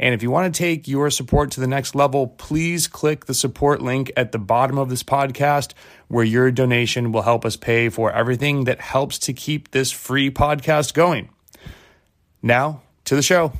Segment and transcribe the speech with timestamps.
[0.00, 3.34] And if you want to take your support to the next level, please click the
[3.34, 5.74] support link at the bottom of this podcast,
[6.08, 10.30] where your donation will help us pay for everything that helps to keep this free
[10.30, 11.28] podcast going.
[12.40, 13.52] Now to the show.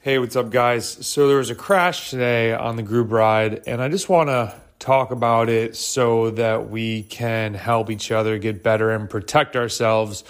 [0.00, 1.06] Hey, what's up, guys?
[1.06, 4.52] So there was a crash today on the group ride, and I just want to
[4.80, 10.24] talk about it so that we can help each other get better and protect ourselves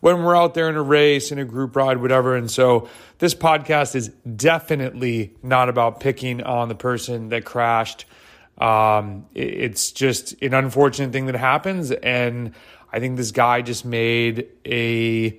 [0.00, 2.36] when we're out there in a race, in a group ride, whatever.
[2.36, 8.04] And so this podcast is definitely not about picking on the person that crashed.
[8.58, 11.90] Um, it's just an unfortunate thing that happens.
[11.90, 12.52] And
[12.92, 15.38] I think this guy just made a,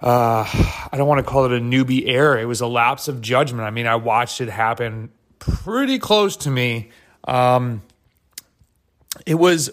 [0.00, 0.44] uh,
[0.92, 2.38] I don't want to call it a newbie error.
[2.38, 3.64] It was a lapse of judgment.
[3.64, 6.90] I mean, I watched it happen pretty close to me.
[7.26, 7.82] Um,
[9.26, 9.70] it was,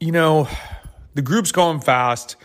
[0.00, 0.48] you know,
[1.14, 2.36] the group's going fast.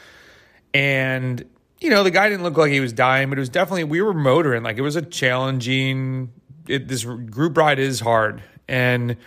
[0.74, 1.44] And,
[1.80, 4.02] you know, the guy didn't look like he was dying, but it was definitely, we
[4.02, 4.64] were motoring.
[4.64, 6.32] Like it was a challenging,
[6.68, 8.44] it, this group ride is hard.
[8.68, 9.18] And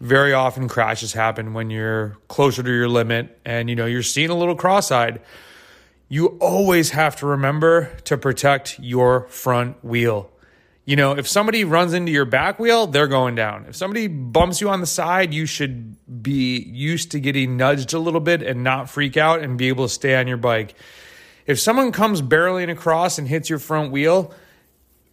[0.00, 4.30] very often crashes happen when you're closer to your limit and, you know, you're seeing
[4.30, 5.20] a little cross eyed.
[6.08, 10.31] You always have to remember to protect your front wheel.
[10.84, 13.66] You know, if somebody runs into your back wheel, they're going down.
[13.68, 18.00] If somebody bumps you on the side, you should be used to getting nudged a
[18.00, 20.74] little bit and not freak out and be able to stay on your bike.
[21.46, 24.34] If someone comes barreling across and hits your front wheel,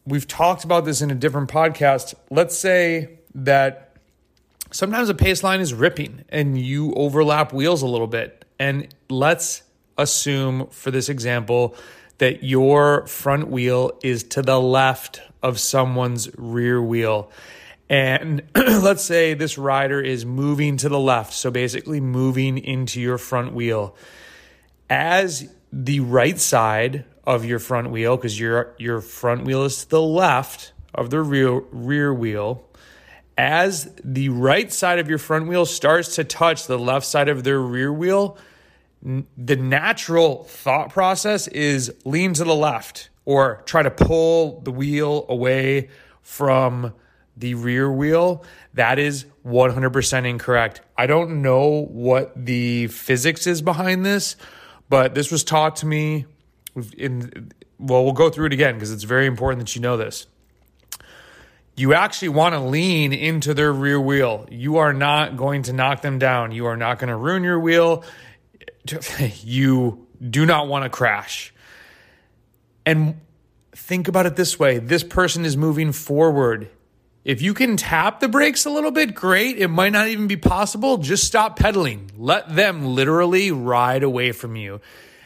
[0.05, 2.15] we've talked about this in a different podcast.
[2.31, 3.95] Let's say that
[4.71, 8.43] sometimes a pace line is ripping and you overlap wheels a little bit.
[8.59, 9.61] And let's
[9.99, 11.75] assume for this example
[12.19, 17.31] that your front wheel is to the left of someone's rear wheel.
[17.89, 23.17] And let's say this rider is moving to the left, so basically moving into your
[23.17, 23.95] front wheel.
[24.89, 29.89] As the right side of your front wheel, because your your front wheel is to
[29.89, 32.67] the left of the rear rear wheel,
[33.37, 37.43] as the right side of your front wheel starts to touch the left side of
[37.43, 38.37] their rear wheel,
[39.01, 45.25] the natural thought process is lean to the left or try to pull the wheel
[45.29, 45.89] away
[46.21, 46.93] from
[47.37, 48.43] the rear wheel,
[48.73, 50.81] that is 100% incorrect.
[50.97, 54.35] I don't know what the physics is behind this,
[54.89, 56.25] but this was taught to me
[56.97, 60.27] in well, we'll go through it again because it's very important that you know this.
[61.77, 64.45] You actually want to lean into their rear wheel.
[64.51, 66.51] You are not going to knock them down.
[66.51, 68.03] You are not going to ruin your wheel.
[69.43, 71.53] You do not want to crash.
[72.85, 73.19] And
[73.71, 76.69] think about it this way this person is moving forward.
[77.25, 79.57] If you can tap the brakes a little bit, great.
[79.57, 80.97] It might not even be possible.
[80.97, 82.09] Just stop pedaling.
[82.17, 84.81] Let them literally ride away from you.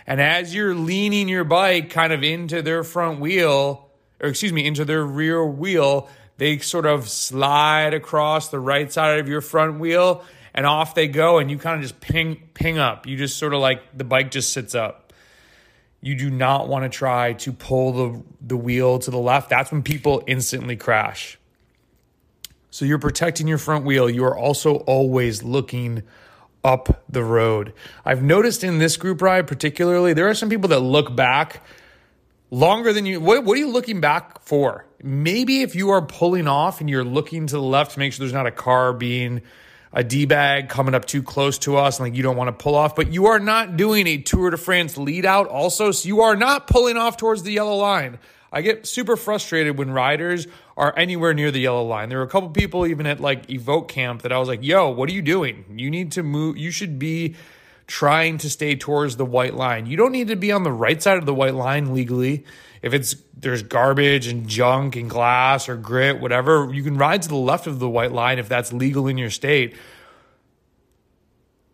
[0.05, 4.65] And as you're leaning your bike kind of into their front wheel, or excuse me,
[4.65, 9.79] into their rear wheel, they sort of slide across the right side of your front
[9.79, 11.39] wheel and off they go.
[11.39, 13.07] And you kind of just ping, ping up.
[13.07, 15.03] You just sort of like the bike just sits up
[16.03, 19.49] you do not want to try to pull the, the wheel to the left.
[19.49, 21.39] That's when people instantly crash.
[22.71, 24.09] So you're protecting your front wheel.
[24.09, 26.03] You are also always looking
[26.61, 27.71] up the road.
[28.03, 31.63] I've noticed in this group ride, particularly, there are some people that look back
[32.51, 33.21] longer than you.
[33.21, 34.85] What, what are you looking back for?
[35.01, 38.25] Maybe if you are pulling off and you're looking to the left to make sure
[38.25, 39.41] there's not a car being
[39.93, 42.63] a D bag coming up too close to us and like you don't want to
[42.63, 45.91] pull off, but you are not doing a Tour de France lead out also.
[45.91, 48.19] So you are not pulling off towards the yellow line.
[48.51, 50.47] I get super frustrated when riders
[50.77, 52.09] are anywhere near the yellow line.
[52.09, 54.89] There were a couple people even at like Evoke camp that I was like, yo,
[54.89, 55.65] what are you doing?
[55.75, 56.57] You need to move.
[56.57, 57.35] You should be
[57.87, 59.85] trying to stay towards the white line.
[59.85, 62.45] You don't need to be on the right side of the white line legally.
[62.81, 67.29] If it's there's garbage and junk and glass or grit, whatever, you can ride to
[67.29, 69.75] the left of the white line if that's legal in your state.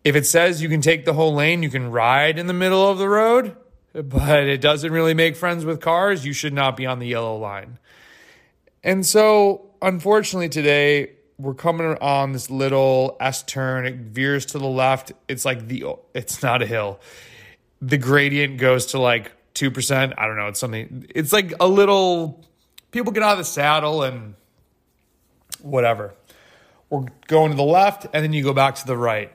[0.04, 2.90] if it says you can take the whole lane, you can ride in the middle
[2.90, 3.56] of the road,
[3.94, 7.38] but it doesn't really make friends with cars, you should not be on the yellow
[7.38, 7.78] line.
[8.84, 13.86] And so, unfortunately, today we're coming on this little S turn.
[13.86, 15.14] It veers to the left.
[15.30, 17.00] It's like the, it's not a hill.
[17.82, 20.14] The gradient goes to like 2%.
[20.18, 20.48] I don't know.
[20.48, 22.46] It's something, it's like a little,
[22.92, 24.36] people get out of the saddle and
[25.62, 26.14] whatever.
[26.90, 29.32] We're going to the left and then you go back to the right.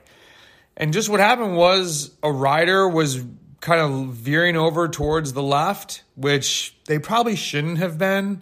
[0.77, 3.23] And just what happened was a rider was
[3.61, 8.41] kind of veering over towards the left, which they probably shouldn't have been.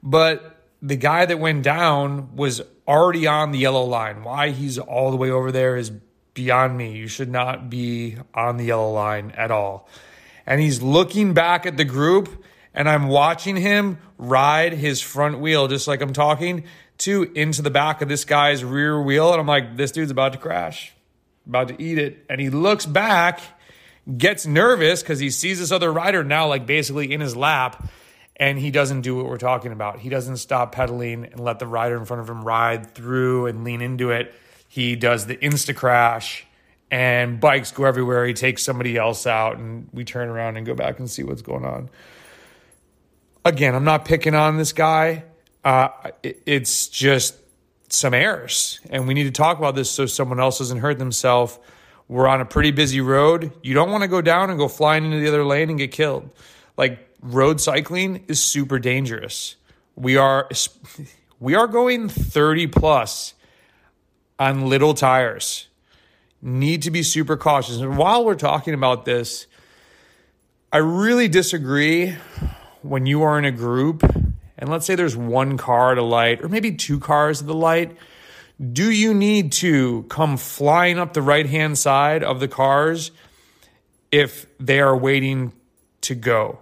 [0.00, 4.24] But the guy that went down was already on the yellow line.
[4.24, 5.90] Why he's all the way over there is
[6.34, 6.96] beyond me.
[6.96, 9.88] You should not be on the yellow line at all.
[10.46, 12.44] And he's looking back at the group,
[12.74, 16.64] and I'm watching him ride his front wheel, just like I'm talking
[16.98, 19.32] to, into the back of this guy's rear wheel.
[19.32, 20.94] And I'm like, this dude's about to crash
[21.50, 22.24] about to eat it.
[22.28, 23.40] And he looks back,
[24.16, 27.88] gets nervous because he sees this other rider now, like basically in his lap,
[28.40, 30.00] and he doesn't do what we're talking about.
[30.00, 33.62] He doesn't stop pedaling and let the rider in front of him ride through and
[33.62, 34.34] lean into it.
[34.66, 36.46] He does the insta crash
[36.90, 38.26] and bikes go everywhere.
[38.26, 41.42] He takes somebody else out, and we turn around and go back and see what's
[41.42, 41.90] going on.
[43.44, 45.24] Again, I'm not picking on this guy.
[45.62, 45.88] Uh,
[46.22, 47.36] it's just
[47.90, 48.80] some errors.
[48.88, 51.58] And we need to talk about this so someone else doesn't hurt themselves.
[52.08, 53.52] We're on a pretty busy road.
[53.62, 55.92] You don't want to go down and go flying into the other lane and get
[55.92, 56.28] killed.
[56.76, 59.56] Like road cycling is super dangerous.
[59.96, 60.48] We are
[61.40, 63.34] we are going 30 plus
[64.38, 65.68] on little tires.
[66.42, 67.78] Need to be super cautious.
[67.78, 69.46] And while we're talking about this,
[70.72, 72.16] I really disagree
[72.82, 74.02] when you are in a group
[74.60, 77.54] and let's say there's one car at a light or maybe two cars at the
[77.54, 77.96] light,
[78.72, 83.10] do you need to come flying up the right hand side of the cars
[84.12, 85.52] if they are waiting
[86.02, 86.58] to go?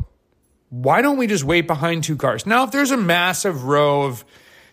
[0.71, 2.47] Why don't we just wait behind two cars?
[2.47, 4.25] Now, if there's a massive row of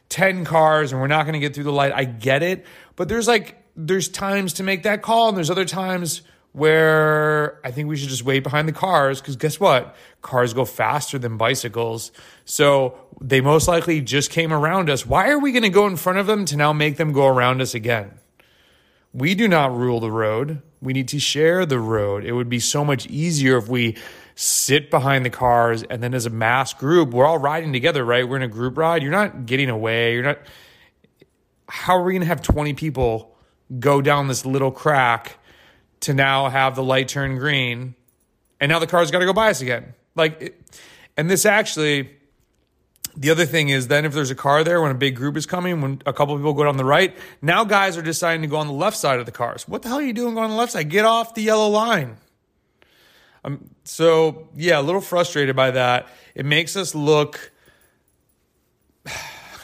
[0.09, 2.65] 10 cars and we're not going to get through the light, I get it.
[2.95, 6.21] But there's like, there's times to make that call and there's other times
[6.51, 9.95] where I think we should just wait behind the cars because guess what?
[10.21, 12.13] Cars go faster than bicycles.
[12.45, 15.06] So they most likely just came around us.
[15.06, 17.27] Why are we going to go in front of them to now make them go
[17.27, 18.19] around us again?
[19.13, 20.62] We do not rule the road.
[20.81, 22.24] We need to share the road.
[22.24, 23.98] It would be so much easier if we
[24.36, 28.28] sit behind the cars and then as a mass group, we're all riding together, right?
[28.28, 29.02] We're in a group ride.
[29.02, 30.14] You're not getting away.
[30.14, 30.40] You're not.
[31.68, 33.36] How are we going to have 20 people
[33.80, 35.40] go down this little crack?
[36.06, 37.96] to now have the light turn green
[38.60, 39.94] and now the car's got to go by us again.
[40.16, 40.64] Like,
[41.18, 42.12] and this actually,
[43.18, 45.48] the other thing is then if there's a car there when a big group is
[45.48, 48.58] coming, when a couple people go down the right, now guys are deciding to go
[48.58, 49.68] on the left side of the cars.
[49.68, 50.90] What the hell are you doing going on the left side?
[50.90, 52.18] Get off the yellow line.
[53.45, 56.07] Um, so yeah, a little frustrated by that.
[56.33, 57.51] It makes us look.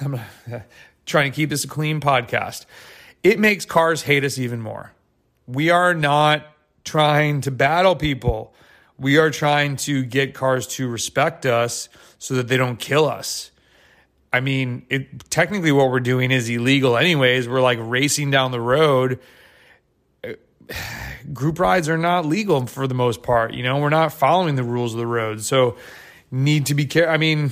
[0.02, 0.20] I'm
[1.06, 2.66] trying to keep this a clean podcast.
[3.24, 4.94] It makes cars hate us even more.
[5.48, 6.46] We are not
[6.84, 8.54] trying to battle people.
[8.98, 11.90] We are trying to get cars to respect us
[12.20, 13.52] so that they don't kill us.
[14.32, 17.50] I mean, it technically what we're doing is illegal anyways.
[17.50, 19.20] We're like racing down the road.
[21.34, 23.54] Group rides are not legal for the most part.
[23.54, 25.42] You know, we're not following the rules of the road.
[25.42, 25.78] So
[26.32, 27.14] need to be careful.
[27.14, 27.52] I mean,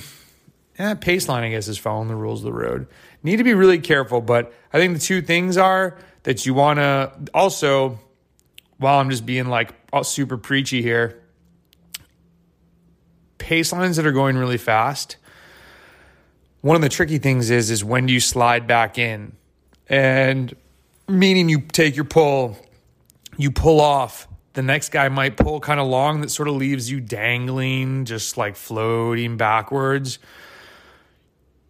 [0.78, 2.86] eh, Paceline, I guess, is following the rules of the road.
[3.22, 4.20] Need to be really careful.
[4.20, 7.98] But I think the two things are that you want to also,
[8.78, 11.20] while I'm just being like super preachy here,
[13.38, 15.16] pace lines that are going really fast.
[16.60, 19.32] One of the tricky things is is when do you slide back in,
[19.88, 20.54] and
[21.08, 22.56] meaning you take your pull,
[23.40, 24.28] you pull off.
[24.52, 28.36] The next guy might pull kind of long that sort of leaves you dangling, just
[28.36, 30.18] like floating backwards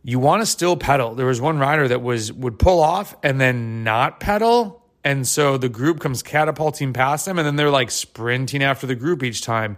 [0.03, 1.15] you want to still pedal.
[1.15, 5.59] There was one rider that was would pull off and then not pedal, and so
[5.59, 9.43] the group comes catapulting past them, and then they're like sprinting after the group each
[9.43, 9.77] time.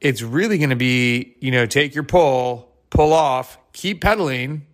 [0.00, 4.66] It's really going to be, you know, take your pull, pull off, keep pedaling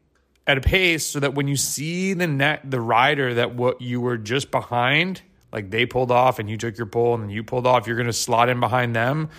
[0.46, 4.02] at a pace so that when you see the net, the rider that what you
[4.02, 5.22] were just behind,
[5.54, 7.96] like they pulled off and you took your pull and then you pulled off, you're
[7.96, 9.30] going to slot in behind them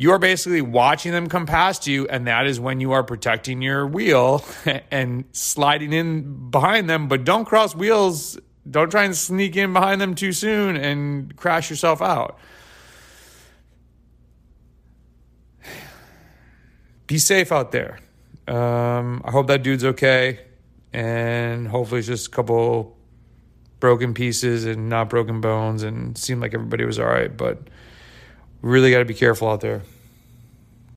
[0.00, 3.60] you are basically watching them come past you, and that is when you are protecting
[3.60, 4.42] your wheel
[4.90, 7.06] and sliding in behind them.
[7.06, 8.38] But don't cross wheels.
[8.70, 12.38] Don't try and sneak in behind them too soon and crash yourself out.
[17.06, 17.98] Be safe out there.
[18.48, 20.40] Um, I hope that dude's okay,
[20.94, 22.96] and hopefully it's just a couple
[23.80, 27.34] broken pieces and not broken bones, and seemed like everybody was all right.
[27.34, 27.58] But
[28.62, 29.82] really got to be careful out there.